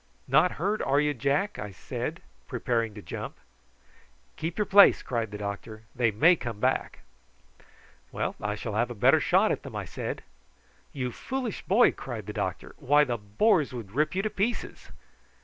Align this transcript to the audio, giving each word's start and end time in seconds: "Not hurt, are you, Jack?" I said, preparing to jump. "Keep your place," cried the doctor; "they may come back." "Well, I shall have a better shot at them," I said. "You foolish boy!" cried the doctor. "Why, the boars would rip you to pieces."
"Not 0.27 0.53
hurt, 0.53 0.81
are 0.81 0.99
you, 0.99 1.13
Jack?" 1.13 1.59
I 1.59 1.69
said, 1.71 2.23
preparing 2.47 2.95
to 2.95 3.03
jump. 3.03 3.35
"Keep 4.35 4.57
your 4.57 4.65
place," 4.65 5.03
cried 5.03 5.29
the 5.29 5.37
doctor; 5.37 5.83
"they 5.95 6.09
may 6.09 6.35
come 6.35 6.59
back." 6.59 7.01
"Well, 8.11 8.35
I 8.41 8.55
shall 8.55 8.73
have 8.73 8.89
a 8.89 8.95
better 8.95 9.19
shot 9.19 9.51
at 9.51 9.61
them," 9.61 9.75
I 9.75 9.85
said. 9.85 10.23
"You 10.91 11.11
foolish 11.11 11.61
boy!" 11.67 11.91
cried 11.91 12.25
the 12.25 12.33
doctor. 12.33 12.73
"Why, 12.79 13.03
the 13.03 13.19
boars 13.19 13.73
would 13.73 13.91
rip 13.91 14.15
you 14.15 14.23
to 14.23 14.29
pieces." 14.31 14.89